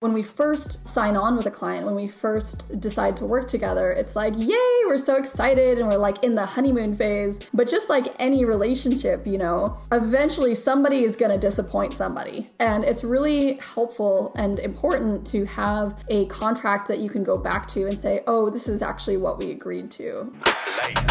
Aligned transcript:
When 0.00 0.14
we 0.14 0.22
first 0.22 0.88
sign 0.88 1.14
on 1.14 1.36
with 1.36 1.44
a 1.44 1.50
client, 1.50 1.84
when 1.84 1.94
we 1.94 2.08
first 2.08 2.80
decide 2.80 3.18
to 3.18 3.26
work 3.26 3.50
together, 3.50 3.92
it's 3.92 4.16
like, 4.16 4.32
yay, 4.34 4.56
we're 4.86 4.96
so 4.96 5.16
excited 5.16 5.78
and 5.78 5.88
we're 5.88 5.98
like 5.98 6.24
in 6.24 6.34
the 6.34 6.46
honeymoon 6.46 6.96
phase. 6.96 7.38
But 7.52 7.68
just 7.68 7.90
like 7.90 8.14
any 8.18 8.46
relationship, 8.46 9.26
you 9.26 9.36
know, 9.36 9.76
eventually 9.92 10.54
somebody 10.54 11.04
is 11.04 11.16
going 11.16 11.32
to 11.32 11.38
disappoint 11.38 11.92
somebody. 11.92 12.46
And 12.60 12.82
it's 12.82 13.04
really 13.04 13.58
helpful 13.58 14.32
and 14.38 14.58
important 14.60 15.26
to 15.26 15.44
have 15.44 16.02
a 16.08 16.24
contract 16.28 16.88
that 16.88 17.00
you 17.00 17.10
can 17.10 17.22
go 17.22 17.36
back 17.36 17.68
to 17.68 17.86
and 17.86 18.00
say, 18.00 18.22
oh, 18.26 18.48
this 18.48 18.70
is 18.70 18.80
actually 18.80 19.18
what 19.18 19.38
we 19.38 19.50
agreed 19.50 19.90
to. 19.90 20.32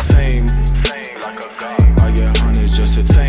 Fame, 0.07 0.47
fame, 0.47 1.21
like 1.21 2.17
a 2.17 2.39
just 2.65 2.97
a. 2.97 3.28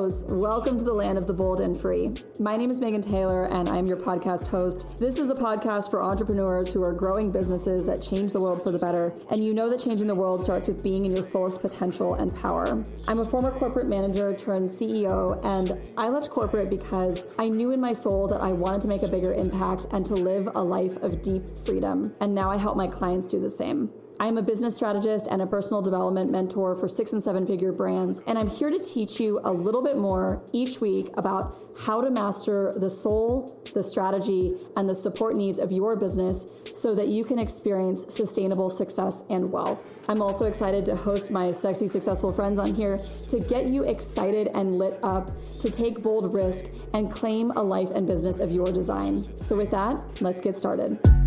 CEOs. 0.00 0.24
Welcome 0.28 0.78
to 0.78 0.84
the 0.84 0.92
land 0.92 1.18
of 1.18 1.26
the 1.26 1.34
bold 1.34 1.60
and 1.60 1.78
free. 1.78 2.12
My 2.38 2.56
name 2.56 2.70
is 2.70 2.80
Megan 2.80 3.02
Taylor, 3.02 3.44
and 3.44 3.68
I'm 3.68 3.84
your 3.84 3.96
podcast 3.96 4.48
host. 4.48 4.96
This 4.98 5.18
is 5.18 5.30
a 5.30 5.34
podcast 5.34 5.90
for 5.90 6.02
entrepreneurs 6.02 6.72
who 6.72 6.82
are 6.82 6.92
growing 6.92 7.30
businesses 7.30 7.86
that 7.86 8.00
change 8.00 8.32
the 8.32 8.40
world 8.40 8.62
for 8.62 8.70
the 8.70 8.78
better. 8.78 9.14
And 9.30 9.44
you 9.44 9.52
know 9.52 9.68
that 9.68 9.80
changing 9.80 10.06
the 10.06 10.14
world 10.14 10.42
starts 10.42 10.68
with 10.68 10.82
being 10.82 11.04
in 11.04 11.14
your 11.14 11.24
fullest 11.24 11.60
potential 11.60 12.14
and 12.14 12.34
power. 12.34 12.82
I'm 13.08 13.18
a 13.18 13.24
former 13.24 13.50
corporate 13.50 13.88
manager 13.88 14.34
turned 14.34 14.68
CEO, 14.68 15.38
and 15.44 15.92
I 15.98 16.08
left 16.08 16.30
corporate 16.30 16.70
because 16.70 17.24
I 17.38 17.48
knew 17.48 17.72
in 17.72 17.80
my 17.80 17.92
soul 17.92 18.26
that 18.28 18.40
I 18.40 18.52
wanted 18.52 18.80
to 18.82 18.88
make 18.88 19.02
a 19.02 19.08
bigger 19.08 19.32
impact 19.32 19.86
and 19.92 20.04
to 20.06 20.14
live 20.14 20.48
a 20.54 20.62
life 20.62 20.96
of 20.98 21.20
deep 21.22 21.48
freedom. 21.66 22.14
And 22.20 22.34
now 22.34 22.50
I 22.50 22.56
help 22.56 22.76
my 22.76 22.86
clients 22.86 23.26
do 23.26 23.40
the 23.40 23.50
same. 23.50 23.90
I'm 24.20 24.36
a 24.36 24.42
business 24.42 24.76
strategist 24.76 25.28
and 25.28 25.40
a 25.40 25.46
personal 25.46 25.80
development 25.80 26.30
mentor 26.30 26.76
for 26.76 26.86
six 26.88 27.14
and 27.14 27.22
seven 27.22 27.46
figure 27.46 27.72
brands, 27.72 28.20
and 28.26 28.38
I'm 28.38 28.50
here 28.50 28.68
to 28.68 28.78
teach 28.78 29.18
you 29.18 29.40
a 29.44 29.50
little 29.50 29.82
bit 29.82 29.96
more 29.96 30.44
each 30.52 30.78
week 30.78 31.06
about 31.16 31.64
how 31.86 32.02
to 32.02 32.10
master 32.10 32.70
the 32.76 32.90
soul, 32.90 33.58
the 33.72 33.82
strategy, 33.82 34.58
and 34.76 34.86
the 34.86 34.94
support 34.94 35.36
needs 35.36 35.58
of 35.58 35.72
your 35.72 35.96
business 35.96 36.52
so 36.70 36.94
that 36.96 37.08
you 37.08 37.24
can 37.24 37.38
experience 37.38 38.14
sustainable 38.14 38.68
success 38.68 39.24
and 39.30 39.50
wealth. 39.50 39.94
I'm 40.06 40.20
also 40.20 40.44
excited 40.44 40.84
to 40.86 40.96
host 40.96 41.30
my 41.30 41.50
sexy, 41.50 41.86
successful 41.86 42.30
friends 42.30 42.58
on 42.58 42.74
here 42.74 42.98
to 43.28 43.40
get 43.40 43.68
you 43.68 43.84
excited 43.84 44.50
and 44.54 44.74
lit 44.74 44.98
up 45.02 45.30
to 45.60 45.70
take 45.70 46.02
bold 46.02 46.34
risk 46.34 46.66
and 46.92 47.10
claim 47.10 47.52
a 47.52 47.62
life 47.62 47.92
and 47.92 48.06
business 48.06 48.38
of 48.38 48.50
your 48.50 48.66
design. 48.66 49.24
So, 49.40 49.56
with 49.56 49.70
that, 49.70 50.20
let's 50.20 50.42
get 50.42 50.56
started. 50.56 51.19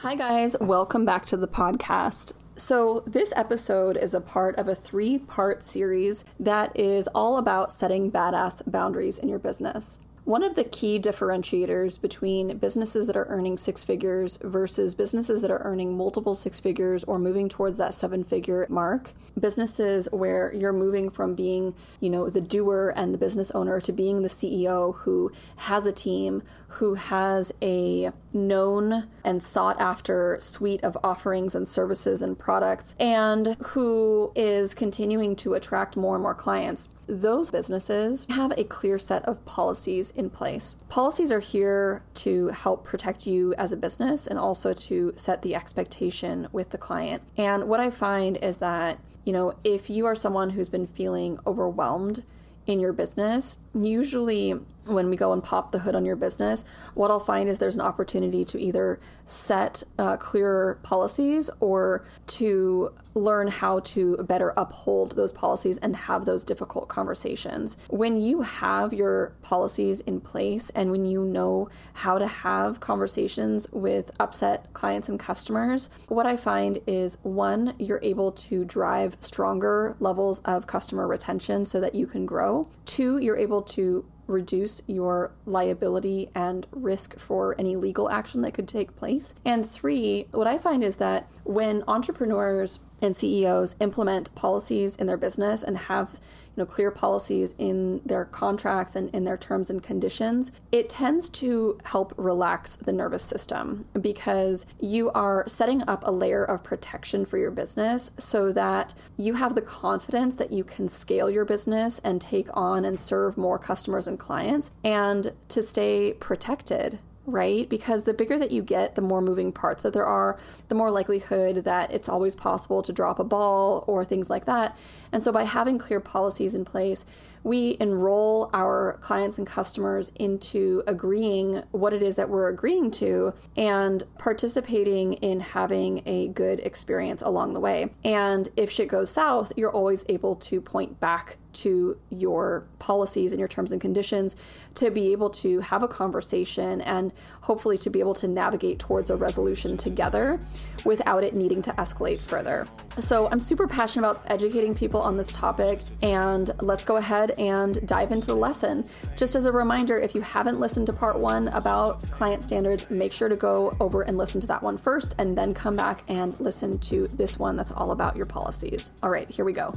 Hi, 0.00 0.14
guys. 0.14 0.54
Welcome 0.60 1.06
back 1.06 1.24
to 1.26 1.38
the 1.38 1.48
podcast. 1.48 2.32
So, 2.54 3.02
this 3.06 3.32
episode 3.34 3.96
is 3.96 4.12
a 4.12 4.20
part 4.20 4.54
of 4.56 4.68
a 4.68 4.74
three 4.74 5.16
part 5.16 5.62
series 5.62 6.26
that 6.38 6.78
is 6.78 7.08
all 7.14 7.38
about 7.38 7.72
setting 7.72 8.12
badass 8.12 8.70
boundaries 8.70 9.18
in 9.18 9.30
your 9.30 9.38
business. 9.38 9.98
One 10.26 10.42
of 10.42 10.56
the 10.56 10.64
key 10.64 10.98
differentiators 10.98 12.00
between 12.00 12.58
businesses 12.58 13.06
that 13.06 13.16
are 13.16 13.26
earning 13.26 13.56
six 13.56 13.84
figures 13.84 14.40
versus 14.42 14.96
businesses 14.96 15.40
that 15.42 15.52
are 15.52 15.62
earning 15.62 15.96
multiple 15.96 16.34
six 16.34 16.58
figures 16.58 17.04
or 17.04 17.16
moving 17.16 17.48
towards 17.48 17.78
that 17.78 17.94
seven 17.94 18.24
figure 18.24 18.66
mark, 18.68 19.12
businesses 19.38 20.08
where 20.10 20.52
you're 20.52 20.72
moving 20.72 21.10
from 21.10 21.36
being, 21.36 21.76
you 22.00 22.10
know, 22.10 22.28
the 22.28 22.40
doer 22.40 22.92
and 22.96 23.14
the 23.14 23.18
business 23.18 23.52
owner 23.52 23.80
to 23.80 23.92
being 23.92 24.22
the 24.22 24.28
CEO 24.28 24.96
who 24.96 25.30
has 25.58 25.86
a 25.86 25.92
team, 25.92 26.42
who 26.70 26.94
has 26.94 27.52
a 27.62 28.10
known 28.36 29.08
and 29.24 29.42
sought 29.42 29.80
after 29.80 30.38
suite 30.40 30.84
of 30.84 30.96
offerings 31.02 31.54
and 31.54 31.66
services 31.66 32.22
and 32.22 32.38
products, 32.38 32.94
and 33.00 33.56
who 33.68 34.30
is 34.36 34.74
continuing 34.74 35.34
to 35.36 35.54
attract 35.54 35.96
more 35.96 36.14
and 36.14 36.22
more 36.22 36.34
clients 36.34 36.88
those 37.08 37.50
businesses 37.50 38.26
have 38.30 38.52
a 38.56 38.64
clear 38.64 38.98
set 38.98 39.24
of 39.24 39.44
policies 39.44 40.10
in 40.10 40.30
place. 40.30 40.76
Policies 40.88 41.30
are 41.30 41.40
here 41.40 42.02
to 42.14 42.48
help 42.48 42.84
protect 42.84 43.26
you 43.26 43.54
as 43.54 43.72
a 43.72 43.76
business 43.76 44.26
and 44.26 44.38
also 44.38 44.72
to 44.72 45.12
set 45.14 45.42
the 45.42 45.54
expectation 45.54 46.48
with 46.52 46.70
the 46.70 46.78
client. 46.78 47.22
And 47.36 47.68
what 47.68 47.80
I 47.80 47.90
find 47.90 48.36
is 48.38 48.58
that, 48.58 48.98
you 49.24 49.32
know, 49.32 49.54
if 49.64 49.88
you 49.88 50.06
are 50.06 50.14
someone 50.14 50.50
who's 50.50 50.68
been 50.68 50.86
feeling 50.86 51.38
overwhelmed 51.46 52.24
in 52.66 52.80
your 52.80 52.92
business, 52.92 53.58
usually 53.74 54.54
when 54.86 55.10
we 55.10 55.16
go 55.16 55.32
and 55.32 55.42
pop 55.42 55.72
the 55.72 55.80
hood 55.80 55.94
on 55.94 56.04
your 56.04 56.16
business, 56.16 56.64
what 56.94 57.10
I'll 57.10 57.20
find 57.20 57.48
is 57.48 57.58
there's 57.58 57.76
an 57.76 57.82
opportunity 57.82 58.44
to 58.46 58.60
either 58.60 58.98
set 59.24 59.82
uh, 59.98 60.16
clearer 60.16 60.78
policies 60.82 61.50
or 61.60 62.04
to 62.26 62.92
learn 63.14 63.48
how 63.48 63.80
to 63.80 64.16
better 64.18 64.52
uphold 64.56 65.16
those 65.16 65.32
policies 65.32 65.78
and 65.78 65.96
have 65.96 66.24
those 66.24 66.44
difficult 66.44 66.88
conversations. 66.88 67.76
When 67.88 68.20
you 68.20 68.42
have 68.42 68.92
your 68.92 69.32
policies 69.42 70.00
in 70.02 70.20
place 70.20 70.70
and 70.70 70.90
when 70.90 71.06
you 71.06 71.24
know 71.24 71.68
how 71.94 72.18
to 72.18 72.26
have 72.26 72.80
conversations 72.80 73.68
with 73.72 74.10
upset 74.20 74.72
clients 74.74 75.08
and 75.08 75.18
customers, 75.18 75.90
what 76.08 76.26
I 76.26 76.36
find 76.36 76.78
is 76.86 77.18
one, 77.22 77.74
you're 77.78 78.00
able 78.02 78.32
to 78.32 78.64
drive 78.64 79.16
stronger 79.20 79.96
levels 79.98 80.40
of 80.40 80.66
customer 80.66 81.08
retention 81.08 81.64
so 81.64 81.80
that 81.80 81.94
you 81.94 82.06
can 82.06 82.26
grow. 82.26 82.68
Two, 82.84 83.18
you're 83.18 83.36
able 83.36 83.62
to 83.62 84.04
reduce 84.26 84.82
your 84.86 85.32
liability 85.44 86.28
and 86.34 86.66
risk 86.70 87.18
for 87.18 87.54
any 87.58 87.76
legal 87.76 88.10
action 88.10 88.42
that 88.42 88.52
could 88.52 88.68
take 88.68 88.96
place. 88.96 89.34
And 89.44 89.64
three, 89.64 90.26
what 90.32 90.46
I 90.46 90.58
find 90.58 90.82
is 90.82 90.96
that 90.96 91.28
when 91.44 91.84
entrepreneurs 91.86 92.80
and 93.02 93.14
CEOs 93.14 93.76
implement 93.80 94.34
policies 94.34 94.96
in 94.96 95.06
their 95.06 95.16
business 95.16 95.62
and 95.62 95.76
have 95.76 96.20
know 96.56 96.66
clear 96.66 96.90
policies 96.90 97.54
in 97.58 98.00
their 98.04 98.24
contracts 98.24 98.96
and 98.96 99.10
in 99.10 99.24
their 99.24 99.36
terms 99.36 99.70
and 99.70 99.82
conditions, 99.82 100.52
it 100.72 100.88
tends 100.88 101.28
to 101.28 101.78
help 101.84 102.12
relax 102.16 102.76
the 102.76 102.92
nervous 102.92 103.22
system 103.22 103.86
because 104.00 104.66
you 104.80 105.10
are 105.12 105.44
setting 105.46 105.82
up 105.88 106.02
a 106.06 106.10
layer 106.10 106.44
of 106.44 106.62
protection 106.62 107.24
for 107.24 107.38
your 107.38 107.50
business 107.50 108.12
so 108.18 108.52
that 108.52 108.94
you 109.16 109.34
have 109.34 109.54
the 109.54 109.62
confidence 109.62 110.36
that 110.36 110.52
you 110.52 110.64
can 110.64 110.88
scale 110.88 111.30
your 111.30 111.44
business 111.44 112.00
and 112.04 112.20
take 112.20 112.48
on 112.54 112.84
and 112.84 112.98
serve 112.98 113.36
more 113.36 113.58
customers 113.58 114.06
and 114.08 114.18
clients 114.18 114.70
and 114.84 115.32
to 115.48 115.62
stay 115.62 116.12
protected 116.14 116.98
right? 117.26 117.68
Because 117.68 118.04
the 118.04 118.14
bigger 118.14 118.38
that 118.38 118.50
you 118.50 118.62
get, 118.62 118.94
the 118.94 119.02
more 119.02 119.20
moving 119.20 119.52
parts 119.52 119.82
that 119.82 119.92
there 119.92 120.06
are, 120.06 120.38
the 120.68 120.74
more 120.74 120.90
likelihood 120.90 121.64
that 121.64 121.90
it's 121.90 122.08
always 122.08 122.36
possible 122.36 122.82
to 122.82 122.92
drop 122.92 123.18
a 123.18 123.24
ball 123.24 123.84
or 123.86 124.04
things 124.04 124.30
like 124.30 124.44
that. 124.46 124.76
And 125.12 125.22
so 125.22 125.32
by 125.32 125.44
having 125.44 125.78
clear 125.78 126.00
policies 126.00 126.54
in 126.54 126.64
place, 126.64 127.04
we 127.46 127.76
enroll 127.78 128.50
our 128.52 128.98
clients 129.00 129.38
and 129.38 129.46
customers 129.46 130.10
into 130.16 130.82
agreeing 130.88 131.62
what 131.70 131.92
it 131.92 132.02
is 132.02 132.16
that 132.16 132.28
we're 132.28 132.48
agreeing 132.48 132.90
to 132.90 133.32
and 133.56 134.02
participating 134.18 135.12
in 135.12 135.38
having 135.38 136.02
a 136.06 136.26
good 136.26 136.58
experience 136.58 137.22
along 137.22 137.52
the 137.52 137.60
way. 137.60 137.88
And 138.04 138.48
if 138.56 138.72
shit 138.72 138.88
goes 138.88 139.10
south, 139.10 139.52
you're 139.56 139.70
always 139.70 140.04
able 140.08 140.34
to 140.36 140.60
point 140.60 140.98
back 140.98 141.36
to 141.52 141.96
your 142.10 142.66
policies 142.78 143.32
and 143.32 143.38
your 143.38 143.48
terms 143.48 143.72
and 143.72 143.80
conditions 143.80 144.36
to 144.74 144.90
be 144.90 145.12
able 145.12 145.30
to 145.30 145.60
have 145.60 145.82
a 145.82 145.88
conversation 145.88 146.82
and 146.82 147.12
hopefully 147.40 147.78
to 147.78 147.88
be 147.88 148.00
able 148.00 148.12
to 148.12 148.28
navigate 148.28 148.78
towards 148.78 149.08
a 149.08 149.16
resolution 149.16 149.76
together 149.76 150.38
without 150.84 151.24
it 151.24 151.34
needing 151.34 151.62
to 151.62 151.72
escalate 151.72 152.18
further. 152.18 152.66
So, 152.98 153.28
I'm 153.30 153.40
super 153.40 153.66
passionate 153.66 154.06
about 154.06 154.30
educating 154.30 154.74
people 154.74 154.95
on 155.00 155.16
this 155.16 155.32
topic, 155.32 155.80
and 156.02 156.50
let's 156.60 156.84
go 156.84 156.96
ahead 156.96 157.32
and 157.38 157.86
dive 157.86 158.12
into 158.12 158.26
the 158.26 158.34
lesson. 158.34 158.84
Just 159.16 159.34
as 159.34 159.46
a 159.46 159.52
reminder, 159.52 159.96
if 159.96 160.14
you 160.14 160.20
haven't 160.20 160.60
listened 160.60 160.86
to 160.86 160.92
part 160.92 161.18
one 161.18 161.48
about 161.48 162.02
client 162.10 162.42
standards, 162.42 162.88
make 162.90 163.12
sure 163.12 163.28
to 163.28 163.36
go 163.36 163.72
over 163.80 164.02
and 164.02 164.16
listen 164.16 164.40
to 164.40 164.46
that 164.46 164.62
one 164.62 164.76
first, 164.76 165.14
and 165.18 165.36
then 165.36 165.54
come 165.54 165.76
back 165.76 166.02
and 166.08 166.38
listen 166.40 166.78
to 166.78 167.06
this 167.08 167.38
one 167.38 167.56
that's 167.56 167.72
all 167.72 167.90
about 167.90 168.16
your 168.16 168.26
policies. 168.26 168.92
All 169.02 169.10
right, 169.10 169.30
here 169.30 169.44
we 169.44 169.52
go. 169.52 169.72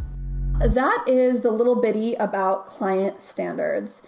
That 0.59 1.05
is 1.07 1.41
the 1.41 1.51
little 1.51 1.81
bitty 1.81 2.15
about 2.15 2.67
client 2.67 3.21
standards. 3.21 4.03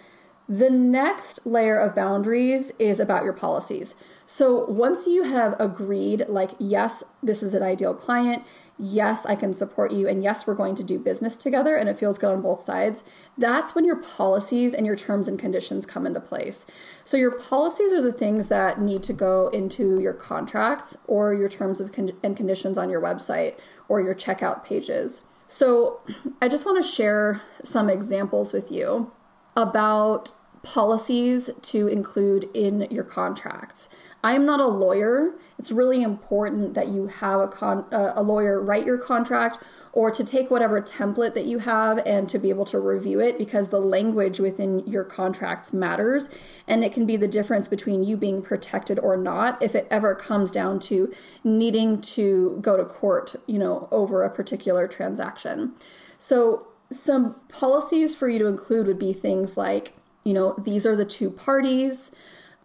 The 0.48 0.68
next 0.68 1.46
layer 1.46 1.78
of 1.78 1.94
boundaries 1.94 2.72
is 2.78 3.00
about 3.00 3.24
your 3.24 3.32
policies. 3.32 3.94
So 4.26 4.66
once 4.66 5.06
you 5.06 5.22
have 5.22 5.56
agreed, 5.58 6.26
like, 6.28 6.50
yes, 6.58 7.04
this 7.22 7.42
is 7.42 7.54
an 7.54 7.62
ideal 7.62 7.94
client, 7.94 8.44
yes, 8.78 9.26
I 9.26 9.34
can 9.34 9.52
support 9.52 9.92
you, 9.92 10.08
and 10.08 10.22
yes, 10.22 10.46
we're 10.46 10.54
going 10.54 10.74
to 10.76 10.84
do 10.84 10.98
business 10.98 11.36
together, 11.36 11.76
and 11.76 11.88
it 11.88 11.98
feels 11.98 12.18
good 12.18 12.32
on 12.32 12.42
both 12.42 12.62
sides, 12.62 13.04
that's 13.38 13.74
when 13.74 13.84
your 13.84 13.96
policies 13.96 14.74
and 14.74 14.86
your 14.86 14.96
terms 14.96 15.28
and 15.28 15.38
conditions 15.38 15.86
come 15.86 16.06
into 16.06 16.20
place. 16.20 16.66
So, 17.04 17.16
your 17.16 17.30
policies 17.30 17.92
are 17.92 18.02
the 18.02 18.12
things 18.12 18.48
that 18.48 18.80
need 18.80 19.02
to 19.04 19.12
go 19.12 19.48
into 19.48 19.96
your 20.00 20.12
contracts 20.12 20.96
or 21.06 21.32
your 21.32 21.48
terms 21.48 21.80
of 21.80 21.92
con- 21.92 22.12
and 22.22 22.36
conditions 22.36 22.76
on 22.76 22.90
your 22.90 23.00
website 23.00 23.58
or 23.88 24.00
your 24.00 24.14
checkout 24.14 24.64
pages. 24.64 25.24
So, 25.46 26.00
I 26.40 26.48
just 26.48 26.66
want 26.66 26.82
to 26.82 26.88
share 26.88 27.40
some 27.62 27.88
examples 27.88 28.52
with 28.52 28.70
you 28.70 29.12
about 29.56 30.32
policies 30.62 31.50
to 31.60 31.88
include 31.88 32.48
in 32.54 32.82
your 32.90 33.04
contracts. 33.04 33.88
I'm 34.24 34.46
not 34.46 34.60
a 34.60 34.66
lawyer. 34.66 35.34
It's 35.58 35.72
really 35.72 36.02
important 36.02 36.74
that 36.74 36.88
you 36.88 37.08
have 37.08 37.40
a 37.40 37.48
con- 37.48 37.86
uh, 37.92 38.12
a 38.14 38.22
lawyer 38.22 38.60
write 38.62 38.86
your 38.86 38.98
contract 38.98 39.58
or 39.92 40.10
to 40.10 40.24
take 40.24 40.50
whatever 40.50 40.80
template 40.80 41.34
that 41.34 41.44
you 41.44 41.58
have 41.58 41.98
and 42.06 42.28
to 42.28 42.38
be 42.38 42.48
able 42.48 42.64
to 42.64 42.80
review 42.80 43.20
it 43.20 43.36
because 43.36 43.68
the 43.68 43.80
language 43.80 44.40
within 44.40 44.78
your 44.86 45.04
contracts 45.04 45.72
matters 45.72 46.30
and 46.66 46.82
it 46.82 46.92
can 46.92 47.04
be 47.04 47.16
the 47.16 47.28
difference 47.28 47.68
between 47.68 48.02
you 48.02 48.16
being 48.16 48.40
protected 48.40 48.98
or 48.98 49.16
not 49.16 49.62
if 49.62 49.74
it 49.74 49.86
ever 49.90 50.14
comes 50.14 50.50
down 50.50 50.80
to 50.80 51.12
needing 51.44 52.00
to 52.00 52.58
go 52.62 52.76
to 52.76 52.84
court, 52.84 53.36
you 53.46 53.58
know, 53.58 53.86
over 53.90 54.22
a 54.22 54.30
particular 54.30 54.88
transaction. 54.88 55.72
So 56.16 56.68
some 56.90 57.36
policies 57.48 58.14
for 58.14 58.28
you 58.28 58.38
to 58.38 58.46
include 58.46 58.86
would 58.86 58.98
be 58.98 59.12
things 59.12 59.56
like, 59.56 59.92
you 60.24 60.32
know, 60.32 60.54
these 60.56 60.86
are 60.86 60.96
the 60.96 61.04
two 61.04 61.30
parties. 61.30 62.12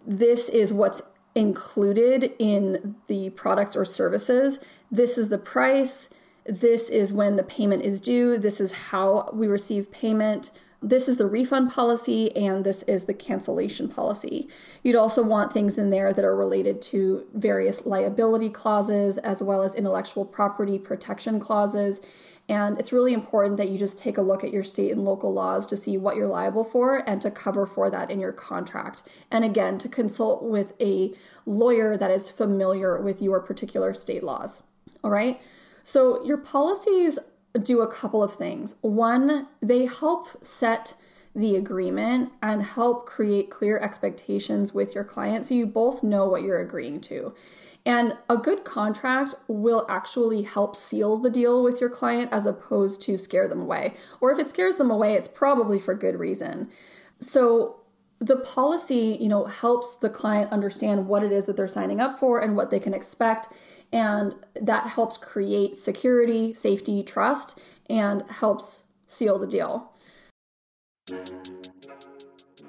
This 0.06 0.48
is 0.48 0.72
what's 0.72 1.02
included 1.38 2.34
in 2.40 2.96
the 3.08 3.30
products 3.30 3.76
or 3.76 3.86
services. 3.86 4.60
This 4.92 5.18
is 5.18 5.30
the 5.30 5.38
price 5.38 6.10
this 6.48 6.90
is 6.90 7.12
when 7.12 7.36
the 7.36 7.44
payment 7.44 7.84
is 7.84 8.00
due, 8.00 8.38
this 8.38 8.62
is 8.62 8.72
how 8.72 9.30
we 9.34 9.48
receive 9.48 9.92
payment. 9.92 10.52
This 10.82 11.10
is 11.10 11.18
the 11.18 11.26
refund 11.26 11.72
policy, 11.72 12.34
and 12.38 12.64
this 12.64 12.84
is 12.84 13.04
the 13.04 13.14
cancellation 13.14 13.90
policy. 13.90 14.48
You'd 14.84 14.96
also 14.96 15.24
want 15.24 15.52
things 15.52 15.78
in 15.78 15.90
there 15.90 16.14
that 16.14 16.24
are 16.24 16.36
related 16.36 16.82
to 16.84 17.26
various 17.34 17.86
liability 17.86 18.50
clauses 18.50 19.18
as 19.18 19.44
well 19.44 19.62
as 19.62 19.76
intellectual 19.76 20.24
property 20.24 20.80
protection 20.80 21.40
clauses. 21.40 22.00
And 22.50 22.80
it's 22.80 22.94
really 22.94 23.14
important 23.14 23.58
that 23.58 23.70
you 23.70 23.78
just 23.78 24.00
take 24.00 24.18
a 24.18 24.22
look 24.22 24.44
at 24.44 24.54
your 24.54 24.64
state 24.64 24.92
and 24.92 25.04
local 25.04 25.34
laws 25.34 25.68
to 25.68 25.78
see 25.78 25.98
what 25.98 26.16
you're 26.16 26.28
liable 26.28 26.64
for 26.64 27.04
and 27.08 27.22
to 27.22 27.30
cover 27.30 27.66
for 27.66 27.90
that 27.90 28.10
in 28.10 28.20
your 28.20 28.32
contract. 28.32 29.04
And 29.30 29.44
again, 29.44 29.78
to 29.80 29.90
consult 29.90 30.44
with 30.44 30.74
a 30.80 31.14
lawyer 31.46 31.98
that 31.98 32.12
is 32.12 32.32
familiar 32.32 33.02
with 33.02 33.22
your 33.22 33.42
particular 33.42 33.94
state 33.94 34.24
laws. 34.24 34.64
All 35.04 35.12
right. 35.12 35.42
So, 35.84 36.24
your 36.26 36.38
policies 36.38 37.20
do 37.64 37.82
a 37.82 37.92
couple 37.92 38.24
of 38.24 38.36
things. 38.36 38.76
One, 38.82 39.48
they 39.62 39.86
help 39.86 40.28
set 40.46 40.96
the 41.36 41.56
agreement 41.56 42.32
and 42.42 42.64
help 42.64 43.06
create 43.06 43.50
clear 43.50 43.78
expectations 43.80 44.74
with 44.74 44.96
your 44.96 45.04
client 45.04 45.46
so 45.46 45.54
you 45.54 45.66
both 45.66 46.04
know 46.04 46.28
what 46.28 46.42
you're 46.42 46.60
agreeing 46.60 47.00
to. 47.00 47.34
And 47.88 48.18
a 48.30 48.36
good 48.36 48.66
contract 48.66 49.34
will 49.48 49.86
actually 49.90 50.44
help 50.44 50.76
seal 50.76 51.18
the 51.18 51.30
deal 51.30 51.64
with 51.64 51.80
your 51.80 51.90
client 51.90 52.34
as 52.34 52.46
opposed 52.46 53.02
to 53.04 53.18
scare 53.18 53.48
them 53.48 53.62
away. 53.62 53.94
Or 54.20 54.30
if 54.30 54.38
it 54.38 54.50
scares 54.50 54.76
them 54.76 54.92
away, 54.92 55.14
it's 55.14 55.30
probably 55.30 55.80
for 55.80 55.96
good 55.96 56.20
reason. 56.20 56.70
So 57.22 57.78
the 58.20 58.36
policy, 58.36 59.18
you 59.22 59.30
know, 59.30 59.46
helps 59.46 59.96
the 59.96 60.10
client 60.10 60.52
understand 60.52 61.08
what 61.08 61.24
it 61.24 61.32
is 61.32 61.46
that 61.46 61.56
they're 61.56 61.66
signing 61.66 62.02
up 62.02 62.20
for 62.20 62.42
and 62.42 62.58
what 62.58 62.72
they 62.72 62.80
can 62.80 62.94
expect 62.94 63.48
and 63.94 64.36
that 64.60 64.88
helps 64.88 65.18
create 65.18 65.78
security, 65.78 66.54
safety, 66.54 67.04
trust, 67.04 67.60
and 67.90 68.24
helps 68.30 68.86
seal 69.06 69.40
the 69.40 69.48
deal. 69.48 69.94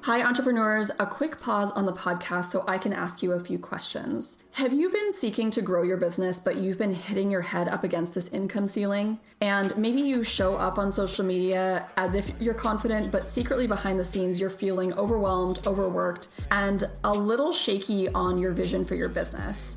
Hi, 0.08 0.22
entrepreneurs. 0.22 0.90
A 1.00 1.04
quick 1.04 1.38
pause 1.38 1.70
on 1.72 1.84
the 1.84 1.92
podcast 1.92 2.46
so 2.46 2.64
I 2.66 2.78
can 2.78 2.94
ask 2.94 3.22
you 3.22 3.32
a 3.32 3.38
few 3.38 3.58
questions. 3.58 4.42
Have 4.52 4.72
you 4.72 4.88
been 4.88 5.12
seeking 5.12 5.50
to 5.50 5.60
grow 5.60 5.82
your 5.82 5.98
business, 5.98 6.40
but 6.40 6.56
you've 6.56 6.78
been 6.78 6.94
hitting 6.94 7.30
your 7.30 7.42
head 7.42 7.68
up 7.68 7.84
against 7.84 8.14
this 8.14 8.28
income 8.28 8.66
ceiling? 8.66 9.18
And 9.42 9.76
maybe 9.76 10.00
you 10.00 10.24
show 10.24 10.54
up 10.54 10.78
on 10.78 10.90
social 10.90 11.26
media 11.26 11.86
as 11.98 12.14
if 12.14 12.32
you're 12.40 12.54
confident, 12.54 13.12
but 13.12 13.26
secretly 13.26 13.66
behind 13.66 13.98
the 13.98 14.04
scenes, 14.06 14.40
you're 14.40 14.48
feeling 14.48 14.94
overwhelmed, 14.94 15.60
overworked, 15.66 16.28
and 16.50 16.84
a 17.04 17.12
little 17.12 17.52
shaky 17.52 18.08
on 18.08 18.38
your 18.38 18.54
vision 18.54 18.86
for 18.86 18.94
your 18.94 19.10
business. 19.10 19.76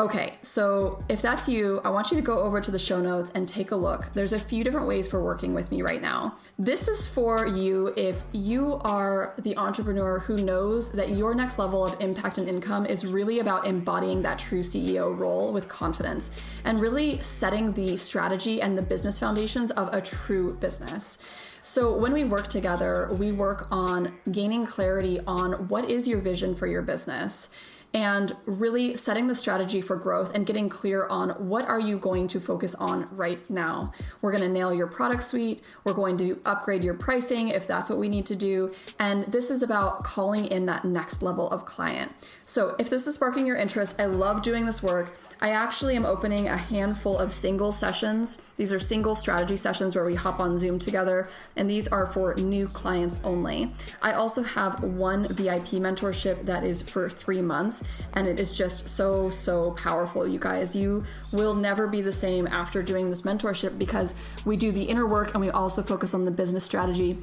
Okay, 0.00 0.34
so 0.40 0.98
if 1.10 1.20
that's 1.20 1.46
you, 1.46 1.80
I 1.84 1.90
want 1.90 2.10
you 2.10 2.16
to 2.16 2.22
go 2.22 2.40
over 2.40 2.62
to 2.62 2.70
the 2.70 2.78
show 2.78 3.00
notes 3.00 3.30
and 3.34 3.46
take 3.46 3.72
a 3.72 3.76
look. 3.76 4.10
There's 4.14 4.32
a 4.32 4.38
few 4.38 4.64
different 4.64 4.86
ways 4.86 5.06
for 5.06 5.22
working 5.22 5.52
with 5.52 5.70
me 5.70 5.82
right 5.82 6.00
now. 6.00 6.38
This 6.58 6.88
is 6.88 7.06
for 7.06 7.46
you 7.46 7.92
if 7.96 8.22
you 8.32 8.80
are 8.84 9.34
the 9.38 9.56
entrepreneur 9.58 10.18
who 10.18 10.36
knows 10.38 10.92
that 10.92 11.10
your 11.10 11.34
next 11.34 11.58
level 11.58 11.84
of 11.84 12.00
impact 12.00 12.38
and 12.38 12.48
income 12.48 12.86
is 12.86 13.04
really 13.04 13.40
about 13.40 13.66
embodying 13.66 14.22
that 14.22 14.38
true 14.38 14.62
CEO 14.62 15.16
role 15.16 15.52
with 15.52 15.68
confidence 15.68 16.30
and 16.64 16.80
really 16.80 17.20
setting 17.20 17.72
the 17.72 17.96
strategy 17.98 18.62
and 18.62 18.76
the 18.76 18.82
business 18.82 19.18
foundations 19.18 19.70
of 19.72 19.92
a 19.92 20.00
true 20.00 20.54
business. 20.54 21.18
So, 21.60 21.96
when 21.96 22.12
we 22.12 22.24
work 22.24 22.48
together, 22.48 23.08
we 23.12 23.30
work 23.30 23.68
on 23.70 24.12
gaining 24.32 24.66
clarity 24.66 25.20
on 25.28 25.68
what 25.68 25.88
is 25.88 26.08
your 26.08 26.20
vision 26.20 26.56
for 26.56 26.66
your 26.66 26.82
business 26.82 27.50
and 27.94 28.34
really 28.46 28.96
setting 28.96 29.26
the 29.26 29.34
strategy 29.34 29.80
for 29.80 29.96
growth 29.96 30.34
and 30.34 30.46
getting 30.46 30.68
clear 30.68 31.06
on 31.08 31.30
what 31.30 31.66
are 31.66 31.80
you 31.80 31.98
going 31.98 32.26
to 32.28 32.40
focus 32.40 32.74
on 32.76 33.04
right 33.12 33.48
now. 33.50 33.92
We're 34.22 34.32
going 34.32 34.44
to 34.44 34.48
nail 34.48 34.74
your 34.74 34.86
product 34.86 35.22
suite, 35.22 35.62
we're 35.84 35.92
going 35.92 36.16
to 36.18 36.40
upgrade 36.44 36.82
your 36.82 36.94
pricing 36.94 37.48
if 37.48 37.66
that's 37.66 37.90
what 37.90 37.98
we 37.98 38.08
need 38.08 38.26
to 38.26 38.36
do, 38.36 38.70
and 38.98 39.24
this 39.26 39.50
is 39.50 39.62
about 39.62 40.04
calling 40.04 40.46
in 40.46 40.66
that 40.66 40.84
next 40.84 41.22
level 41.22 41.48
of 41.50 41.64
client. 41.64 42.12
So, 42.42 42.76
if 42.78 42.90
this 42.90 43.06
is 43.06 43.14
sparking 43.14 43.46
your 43.46 43.56
interest, 43.56 44.00
I 44.00 44.06
love 44.06 44.42
doing 44.42 44.66
this 44.66 44.82
work. 44.82 45.16
I 45.40 45.50
actually 45.50 45.96
am 45.96 46.06
opening 46.06 46.48
a 46.48 46.56
handful 46.56 47.18
of 47.18 47.32
single 47.32 47.72
sessions. 47.72 48.38
These 48.56 48.72
are 48.72 48.78
single 48.78 49.14
strategy 49.14 49.56
sessions 49.56 49.96
where 49.96 50.04
we 50.04 50.14
hop 50.14 50.38
on 50.38 50.56
Zoom 50.56 50.78
together, 50.78 51.28
and 51.56 51.68
these 51.68 51.88
are 51.88 52.06
for 52.06 52.34
new 52.36 52.68
clients 52.68 53.18
only. 53.24 53.68
I 54.02 54.12
also 54.12 54.42
have 54.42 54.82
one 54.82 55.24
VIP 55.26 55.80
mentorship 55.82 56.44
that 56.46 56.62
is 56.64 56.82
for 56.82 57.08
three 57.08 57.42
months, 57.42 57.81
and 58.14 58.26
it 58.26 58.40
is 58.40 58.56
just 58.56 58.88
so, 58.88 59.30
so 59.30 59.72
powerful, 59.74 60.28
you 60.28 60.38
guys. 60.38 60.74
You 60.76 61.04
will 61.32 61.54
never 61.54 61.86
be 61.86 62.02
the 62.02 62.12
same 62.12 62.46
after 62.46 62.82
doing 62.82 63.06
this 63.06 63.22
mentorship 63.22 63.78
because 63.78 64.14
we 64.44 64.56
do 64.56 64.72
the 64.72 64.82
inner 64.82 65.06
work 65.06 65.34
and 65.34 65.40
we 65.40 65.50
also 65.50 65.82
focus 65.82 66.14
on 66.14 66.24
the 66.24 66.30
business 66.30 66.64
strategy 66.64 67.16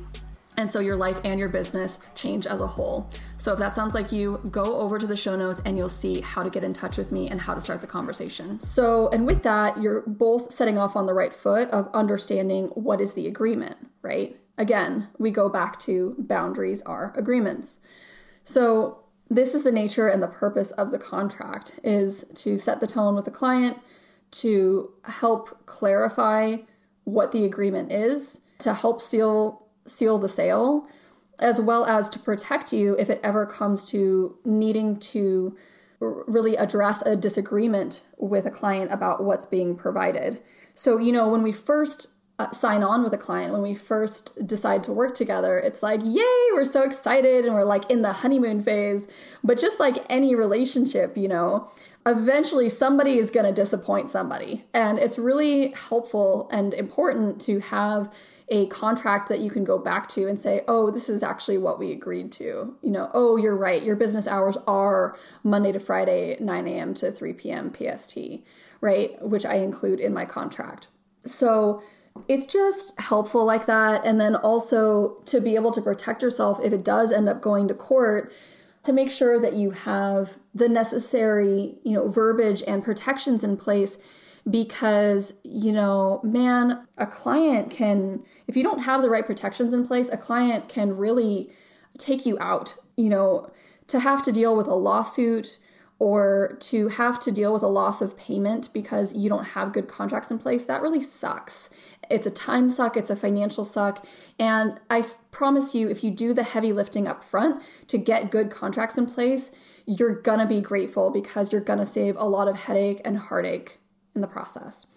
and 0.60 0.70
so 0.70 0.82
your 0.82 0.98
life 0.98 1.22
and 1.24 1.40
your 1.40 1.48
business 1.48 2.00
change 2.16 2.46
as 2.46 2.60
a 2.60 2.68
whole. 2.68 3.10
So 3.38 3.54
if 3.54 3.60
that 3.60 3.72
sounds 3.72 3.94
like 3.94 4.12
you, 4.12 4.42
go 4.52 4.78
over 4.80 5.00
to 5.00 5.08
the 5.08 5.16
show 5.16 5.38
notes 5.38 5.62
and 5.64 5.78
you'll 5.78 5.88
see 5.88 6.20
how 6.20 6.44
to 6.44 6.50
get 6.50 6.66
in 6.66 6.74
touch 6.74 6.98
with 6.98 7.14
me 7.14 7.30
and 7.30 7.40
how 7.40 7.54
to 7.54 7.62
start 7.62 7.80
the 7.80 7.88
conversation. 7.88 8.60
So, 8.60 9.08
and 9.10 9.26
with 9.26 9.44
that, 9.44 9.82
you're 9.82 10.02
both 10.02 10.52
setting 10.52 10.78
off 10.78 10.98
on 10.98 11.06
the 11.06 11.14
right 11.14 11.34
foot 11.34 11.70
of 11.70 11.90
understanding 11.94 12.66
what 12.74 13.00
is 13.00 13.14
the 13.14 13.26
agreement, 13.26 13.78
right? 14.02 14.36
Again, 14.58 15.08
we 15.18 15.32
go 15.32 15.48
back 15.48 15.80
to 15.82 16.14
boundaries 16.20 16.82
are 16.82 17.14
agreements. 17.16 17.78
So, 18.44 19.06
this 19.30 19.54
is 19.54 19.64
the 19.64 19.72
nature 19.72 20.08
and 20.08 20.22
the 20.22 20.28
purpose 20.28 20.72
of 20.72 20.92
the 20.92 20.98
contract 20.98 21.80
is 21.84 22.26
to 22.36 22.58
set 22.58 22.80
the 22.80 22.88
tone 22.88 23.16
with 23.16 23.26
the 23.26 23.32
client, 23.32 23.78
to 24.32 24.92
help 25.04 25.66
clarify 25.66 26.58
what 27.04 27.32
the 27.32 27.46
agreement 27.46 27.92
is, 27.92 28.42
to 28.60 28.74
help 28.74 29.02
seal 29.02 29.66
seal 29.86 30.20
the 30.20 30.30
sale, 30.30 30.88
as 31.40 31.60
well 31.60 31.86
as 31.86 32.10
to 32.12 32.20
protect 32.20 32.72
you 32.72 32.96
if 33.00 33.10
it 33.10 33.20
ever 33.24 33.46
comes 33.46 33.88
to 33.90 34.38
needing 34.46 35.00
to 35.00 35.58
really 36.00 36.56
address 36.56 37.02
a 37.02 37.16
disagreement 37.16 38.04
with 38.18 38.46
a 38.46 38.52
client 38.52 38.92
about 38.92 39.24
what's 39.24 39.46
being 39.46 39.76
provided. 39.76 40.42
So, 40.74 40.98
you 40.98 41.12
know, 41.12 41.28
when 41.28 41.42
we 41.42 41.52
first 41.52 42.08
uh, 42.40 42.50
sign 42.52 42.84
on 42.84 43.04
with 43.04 43.14
a 43.14 43.18
client, 43.18 43.52
when 43.52 43.62
we 43.62 43.76
first 43.76 44.48
decide 44.48 44.82
to 44.86 44.94
work 44.94 45.14
together, 45.14 45.60
it's 45.60 45.84
like, 45.84 46.00
yay, 46.04 46.48
we're 46.54 46.64
so 46.64 46.84
excited 46.84 47.46
and 47.46 47.54
we're 47.54 47.66
like 47.66 47.90
in 47.92 48.02
the 48.02 48.14
honeymoon 48.14 48.62
phase. 48.62 49.10
But 49.44 49.60
just 49.60 49.78
like 49.80 50.06
any 50.10 50.36
relationship, 50.36 51.18
you 51.18 51.28
know, 51.28 51.70
eventually 52.06 52.70
somebody 52.70 53.18
is 53.18 53.30
going 53.30 53.46
to 53.46 53.52
disappoint 53.52 54.10
somebody. 54.10 54.66
And 54.74 55.00
it's 55.00 55.20
really 55.20 55.72
helpful 55.72 56.48
and 56.50 56.74
important 56.74 57.42
to 57.42 57.60
have 57.60 58.10
a 58.48 58.68
contract 58.68 59.28
that 59.30 59.42
you 59.42 59.52
can 59.52 59.66
go 59.66 59.78
back 59.78 60.08
to 60.08 60.28
and 60.28 60.40
say, 60.40 60.64
oh, 60.68 60.90
this 60.92 61.10
is 61.10 61.22
actually 61.22 61.58
what 61.58 61.78
we 61.78 61.92
agreed 61.92 62.32
to. 62.32 62.74
You 62.82 62.92
know, 62.92 63.12
oh, 63.14 63.36
you're 63.36 63.56
right. 63.56 63.84
Your 63.84 63.98
business 63.98 64.28
hours 64.28 64.58
are 64.66 65.18
Monday 65.44 65.74
to 65.74 65.80
Friday, 65.80 66.38
9 66.40 66.68
a.m. 66.68 66.94
to 66.96 67.12
3 67.12 67.34
p.m. 67.34 67.74
PST, 67.74 68.18
right? 68.80 69.22
Which 69.22 69.46
I 69.46 69.56
include 69.56 70.00
in 70.00 70.14
my 70.14 70.24
contract. 70.24 70.88
So 71.26 71.84
it's 72.28 72.46
just 72.46 73.00
helpful 73.00 73.46
like 73.46 73.66
that. 73.66 74.06
And 74.06 74.20
then 74.20 74.36
also 74.36 75.22
to 75.26 75.40
be 75.40 75.56
able 75.56 75.72
to 75.72 75.82
protect 75.82 76.22
yourself 76.22 76.60
if 76.64 76.74
it 76.74 76.84
does 76.84 77.12
end 77.12 77.30
up 77.30 77.42
going 77.42 77.68
to 77.68 77.74
court 77.74 78.32
to 78.84 78.94
make 78.94 79.12
sure 79.12 79.40
that 79.40 79.54
you 79.54 79.72
have 79.72 80.38
the 80.54 80.70
necessary, 80.70 81.78
you 81.84 81.94
know, 81.94 82.08
verbiage 82.08 82.64
and 82.68 82.84
protections 82.84 83.44
in 83.44 83.58
place 83.58 83.98
because, 84.50 85.34
you 85.44 85.72
know, 85.72 86.22
man, 86.24 86.88
a 86.98 87.06
client 87.06 87.72
can, 87.72 88.24
if 88.48 88.56
you 88.56 88.64
don't 88.64 88.80
have 88.80 89.02
the 89.02 89.10
right 89.10 89.26
protections 89.26 89.74
in 89.74 89.86
place, 89.86 90.10
a 90.10 90.18
client 90.18 90.70
can 90.70 90.96
really 90.96 91.52
take 91.98 92.26
you 92.26 92.38
out, 92.40 92.76
you 92.96 93.10
know, 93.10 93.52
to 93.88 94.00
have 94.00 94.24
to 94.24 94.32
deal 94.32 94.56
with 94.56 94.68
a 94.68 94.76
lawsuit 94.76 95.58
or 96.00 96.58
to 96.62 96.88
have 96.88 97.20
to 97.20 97.32
deal 97.32 97.54
with 97.54 97.62
a 97.62 97.68
loss 97.68 98.02
of 98.02 98.18
payment 98.18 98.70
because 98.74 99.14
you 99.16 99.28
don't 99.28 99.44
have 99.44 99.74
good 99.74 99.88
contracts 99.88 100.32
in 100.32 100.40
place, 100.40 100.66
that 100.66 100.82
really 100.82 101.02
sucks. 101.02 101.70
It's 102.10 102.26
a 102.26 102.32
time 102.32 102.70
suck, 102.70 102.96
it's 102.98 103.10
a 103.10 103.16
financial 103.16 103.66
suck. 103.66 104.06
And 104.40 104.80
I 104.90 105.04
promise 105.32 105.76
you, 105.76 105.90
if 105.90 106.04
you 106.04 106.10
do 106.10 106.34
the 106.34 106.44
heavy 106.44 106.72
lifting 106.72 107.06
up 107.06 107.24
front 107.24 107.62
to 107.88 107.98
get 107.98 108.32
good 108.32 108.50
contracts 108.50 108.98
in 108.98 109.06
place, 109.06 109.52
you're 109.86 110.22
gonna 110.22 110.48
be 110.48 110.62
grateful 110.62 111.12
because 111.12 111.52
you're 111.52 111.62
gonna 111.62 111.86
save 111.86 112.16
a 112.16 112.26
lot 112.26 112.48
of 112.48 112.56
headache 112.56 113.02
and 113.04 113.18
heartache 113.18 113.80
in 114.16 114.22
the 114.22 114.28
process. 114.28 114.88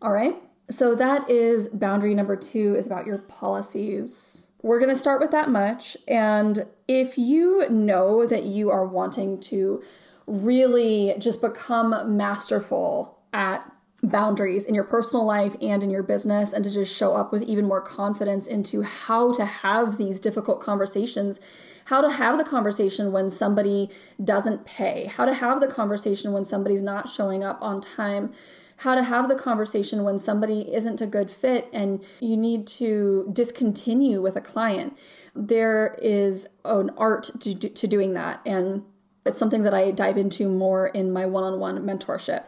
All 0.00 0.12
right. 0.12 0.36
So 0.70 0.94
that 0.94 1.28
is 1.28 1.68
boundary 1.68 2.14
number 2.14 2.36
two 2.36 2.74
is 2.76 2.86
about 2.86 3.06
your 3.06 3.18
policies. 3.18 4.50
We're 4.62 4.78
to 4.88 4.96
start 4.96 5.20
with 5.20 5.30
that 5.32 5.50
much. 5.50 5.96
And 6.08 6.66
if 6.88 7.18
you 7.18 7.68
know 7.68 8.26
that 8.26 8.44
you 8.44 8.70
are 8.70 8.86
wanting 8.86 9.40
to 9.40 9.82
really 10.26 11.14
just 11.18 11.40
become 11.40 12.16
masterful 12.16 13.18
at 13.32 13.70
boundaries 14.02 14.66
in 14.66 14.74
your 14.74 14.84
personal 14.84 15.24
life 15.24 15.56
and 15.62 15.82
in 15.82 15.90
your 15.90 16.02
business 16.02 16.52
and 16.52 16.62
to 16.64 16.70
just 16.70 16.94
show 16.94 17.14
up 17.14 17.32
with 17.32 17.42
even 17.42 17.66
more 17.66 17.80
confidence 17.80 18.46
into 18.46 18.82
how 18.82 19.32
to 19.32 19.44
have 19.44 19.96
these 19.96 20.20
difficult 20.20 20.60
conversations 20.60 21.40
how 21.86 22.00
to 22.00 22.10
have 22.10 22.38
the 22.38 22.44
conversation 22.44 23.12
when 23.12 23.30
somebody 23.30 23.90
doesn't 24.22 24.66
pay 24.66 25.06
how 25.06 25.24
to 25.24 25.32
have 25.32 25.60
the 25.60 25.66
conversation 25.66 26.32
when 26.32 26.44
somebody's 26.44 26.82
not 26.82 27.08
showing 27.08 27.42
up 27.42 27.56
on 27.62 27.80
time 27.80 28.30
how 28.78 28.94
to 28.94 29.04
have 29.04 29.28
the 29.28 29.34
conversation 29.34 30.04
when 30.04 30.18
somebody 30.18 30.72
isn't 30.74 31.00
a 31.00 31.06
good 31.06 31.30
fit 31.30 31.68
and 31.72 32.02
you 32.20 32.36
need 32.36 32.66
to 32.66 33.30
discontinue 33.32 34.20
with 34.20 34.36
a 34.36 34.40
client. 34.40 34.96
There 35.34 35.98
is 36.02 36.46
an 36.64 36.90
art 36.96 37.30
to, 37.40 37.54
to 37.54 37.86
doing 37.86 38.14
that 38.14 38.40
and 38.44 38.84
it's 39.24 39.38
something 39.38 39.62
that 39.62 39.74
i 39.74 39.90
dive 39.90 40.18
into 40.18 40.48
more 40.48 40.88
in 40.88 41.12
my 41.12 41.26
one-on-one 41.26 41.78
mentorship 41.78 42.44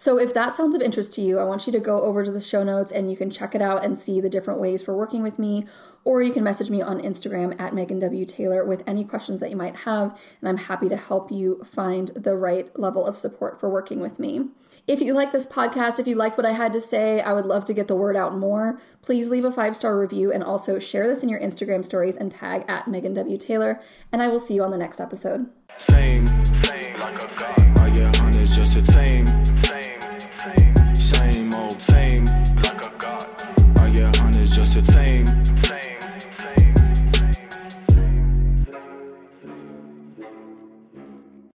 so, 0.00 0.18
if 0.18 0.32
that 0.32 0.54
sounds 0.54 0.74
of 0.74 0.80
interest 0.80 1.12
to 1.14 1.20
you, 1.20 1.38
I 1.38 1.44
want 1.44 1.66
you 1.66 1.72
to 1.74 1.78
go 1.78 2.00
over 2.00 2.24
to 2.24 2.30
the 2.30 2.40
show 2.40 2.62
notes 2.62 2.90
and 2.90 3.10
you 3.10 3.18
can 3.18 3.28
check 3.28 3.54
it 3.54 3.60
out 3.60 3.84
and 3.84 3.98
see 3.98 4.18
the 4.18 4.30
different 4.30 4.58
ways 4.58 4.82
for 4.82 4.96
working 4.96 5.22
with 5.22 5.38
me. 5.38 5.66
Or 6.04 6.22
you 6.22 6.32
can 6.32 6.42
message 6.42 6.70
me 6.70 6.80
on 6.80 7.02
Instagram 7.02 7.60
at 7.60 7.74
Megan 7.74 7.98
W. 7.98 8.24
Taylor 8.24 8.64
with 8.64 8.82
any 8.86 9.04
questions 9.04 9.40
that 9.40 9.50
you 9.50 9.56
might 9.56 9.76
have, 9.76 10.18
and 10.40 10.48
I'm 10.48 10.56
happy 10.56 10.88
to 10.88 10.96
help 10.96 11.30
you 11.30 11.62
find 11.64 12.08
the 12.16 12.34
right 12.34 12.76
level 12.78 13.04
of 13.04 13.14
support 13.14 13.60
for 13.60 13.68
working 13.68 14.00
with 14.00 14.18
me. 14.18 14.46
If 14.86 15.02
you 15.02 15.12
like 15.12 15.32
this 15.32 15.46
podcast, 15.46 15.98
if 15.98 16.06
you 16.06 16.14
like 16.14 16.38
what 16.38 16.46
I 16.46 16.52
had 16.52 16.72
to 16.72 16.80
say, 16.80 17.20
I 17.20 17.34
would 17.34 17.44
love 17.44 17.66
to 17.66 17.74
get 17.74 17.86
the 17.86 17.94
word 17.94 18.16
out 18.16 18.34
more. 18.34 18.80
Please 19.02 19.28
leave 19.28 19.44
a 19.44 19.52
five 19.52 19.76
star 19.76 20.00
review 20.00 20.32
and 20.32 20.42
also 20.42 20.78
share 20.78 21.06
this 21.06 21.22
in 21.22 21.28
your 21.28 21.40
Instagram 21.40 21.84
stories 21.84 22.16
and 22.16 22.32
tag 22.32 22.64
at 22.66 22.88
Megan 22.88 23.12
W. 23.12 23.36
Taylor. 23.36 23.82
And 24.10 24.22
I 24.22 24.28
will 24.28 24.40
see 24.40 24.54
you 24.54 24.64
on 24.64 24.70
the 24.70 24.78
next 24.78 24.98
episode. 24.98 25.50
Fame, 25.88 26.26
fame 26.26 26.98
like 27.00 27.22
a 27.22 27.28
god. 27.36 27.78
Oh, 27.78 27.86
Honest 28.22 28.54
just 28.54 28.76
fame? 28.92 29.39